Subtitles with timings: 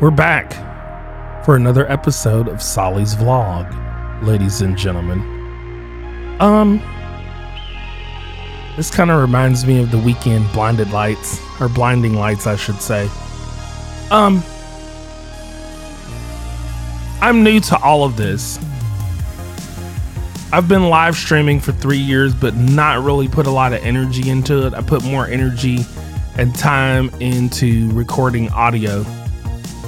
[0.00, 3.66] We're back for another episode of Solly's Vlog,
[4.22, 5.18] ladies and gentlemen.
[6.38, 6.80] Um,
[8.76, 12.80] this kind of reminds me of the Weeknd blinded lights, or blinding lights, I should
[12.80, 13.10] say.
[14.12, 14.40] Um,
[17.20, 18.60] I'm new to all of this.
[20.52, 24.30] I've been live streaming for three years, but not really put a lot of energy
[24.30, 24.74] into it.
[24.74, 25.80] I put more energy
[26.36, 29.04] and time into recording audio.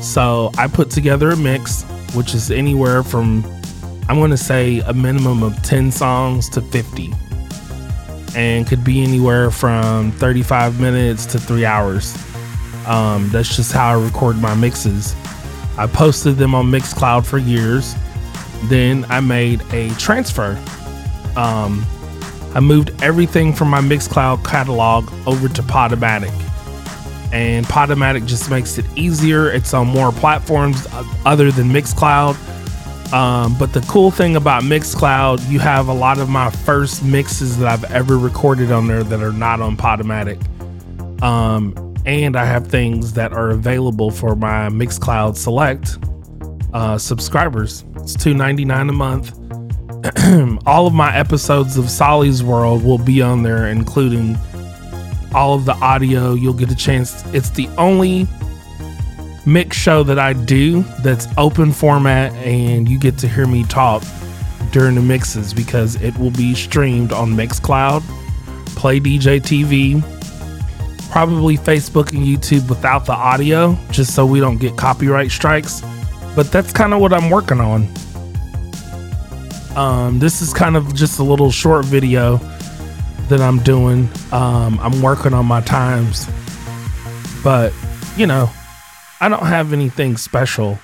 [0.02, 1.82] So I put together a mix,
[2.14, 3.44] which is anywhere from,
[4.08, 7.12] I'm going to say, a minimum of 10 songs to 50.
[8.34, 12.16] And could be anywhere from 35 minutes to three hours.
[12.86, 15.14] Um, that's just how I record my mixes.
[15.76, 17.94] I posted them on Mixcloud for years.
[18.64, 20.62] Then I made a transfer.
[21.36, 21.84] Um,
[22.54, 26.49] I moved everything from my Mixcloud catalog over to Podomatic.
[27.32, 29.50] And Podomatic just makes it easier.
[29.50, 30.86] It's on more platforms
[31.24, 32.36] other than Mixcloud.
[33.12, 37.58] Um, but the cool thing about Mixcloud, you have a lot of my first mixes
[37.58, 40.40] that I've ever recorded on there that are not on Podomatic.
[41.22, 41.74] Um,
[42.06, 45.98] and I have things that are available for my Mixcloud Select
[46.72, 47.84] uh, subscribers.
[47.96, 49.36] It's two ninety nine a month.
[50.66, 54.38] all of my episodes of Solly's World will be on there, including
[55.34, 56.34] all of the audio.
[56.34, 57.24] You'll get a chance.
[57.34, 58.26] It's the only
[59.46, 64.02] mix show that I do that's open format, and you get to hear me talk
[64.72, 68.02] during the mixes because it will be streamed on Mixcloud,
[68.76, 70.00] Play DJ TV,
[71.10, 75.82] probably Facebook and YouTube without the audio, just so we don't get copyright strikes.
[76.36, 77.88] But that's kind of what I'm working on.
[79.76, 82.40] Um, this is kind of just a little short video
[83.30, 84.08] that I'm doing.
[84.32, 86.28] Um, I'm working on my times,
[87.42, 87.72] but
[88.16, 88.50] you know,
[89.20, 90.78] I don't have anything special.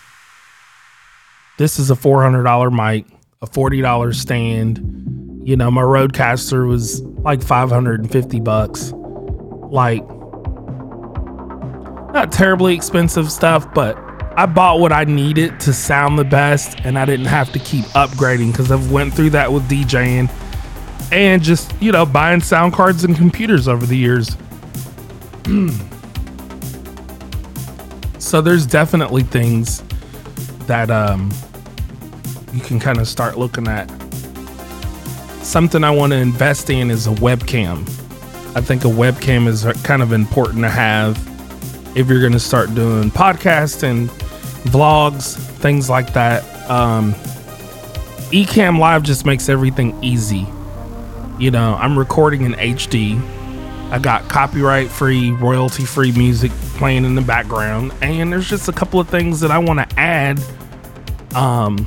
[1.59, 3.07] This is a $400 mic,
[3.43, 4.79] a $40 stand.
[5.45, 8.93] You know, my Rodecaster was like 550 bucks.
[8.93, 10.07] Like,
[12.13, 13.97] not terribly expensive stuff, but
[14.37, 17.85] I bought what I needed to sound the best, and I didn't have to keep
[17.87, 20.31] upgrading because I've went through that with DJing
[21.13, 24.37] and just you know buying sound cards and computers over the years.
[28.19, 29.83] so there's definitely things
[30.67, 31.31] that um,
[32.53, 33.89] you can kind of start looking at.
[35.43, 37.83] Something I want to invest in is a webcam.
[38.57, 41.17] I think a webcam is kind of important to have
[41.97, 44.09] if you're going to start doing podcasts and
[44.71, 46.43] vlogs, things like that.
[46.69, 47.15] Um,
[48.33, 50.47] Ecamm Live just makes everything easy.
[51.39, 53.21] You know, I'm recording in HD.
[53.91, 58.73] I got copyright free, royalty free music playing in the background, and there's just a
[58.73, 60.41] couple of things that I want to add
[61.35, 61.87] um,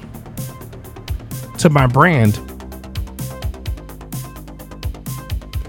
[1.57, 2.37] to my brand.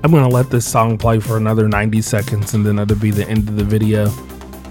[0.05, 3.29] I'm gonna let this song play for another 90 seconds and then it'll be the
[3.29, 4.09] end of the video.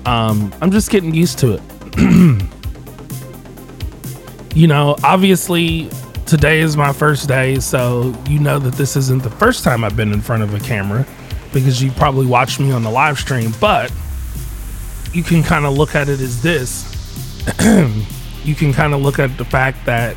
[0.05, 1.61] Um, I'm just getting used to it.
[4.55, 5.89] you know, obviously
[6.29, 9.97] today is my first day, so you know that this isn't the first time I've
[9.97, 11.03] been in front of a camera
[11.51, 13.91] because you probably watched me on the live stream, but
[15.11, 16.85] you can kind of look at it as this.
[18.45, 20.15] you can kind of look at the fact that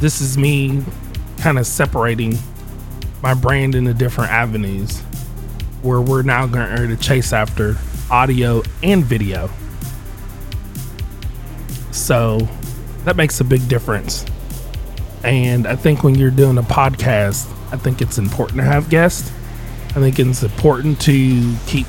[0.00, 0.82] this is me
[1.36, 2.38] kind of separating
[3.22, 5.00] my brand into different avenues
[5.82, 7.76] where we're now going to chase after
[8.10, 9.50] audio and video.
[11.90, 12.48] So
[13.04, 14.24] that makes a big difference.
[15.24, 19.30] And I think when you're doing a podcast, I think it's important to have guests.
[19.90, 21.86] I think it's important to keep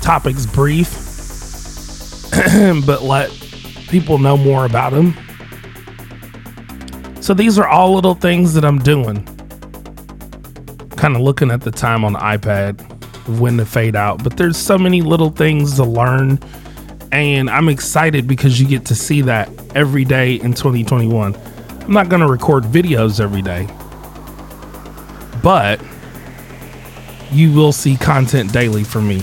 [0.00, 0.88] topics brief,
[2.86, 3.30] but let
[3.88, 5.14] people know more about them.
[7.20, 9.24] So these are all little things that I'm doing.
[10.96, 12.80] Kind of looking at the time on the iPad,
[13.38, 16.38] when to fade out, but there's so many little things to learn
[17.12, 21.34] and I'm excited because you get to see that every day in 2021.
[21.90, 23.66] I'm not going to record videos every day,
[25.42, 25.80] but
[27.32, 29.22] you will see content daily from me.